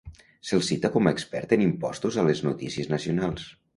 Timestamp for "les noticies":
2.31-2.91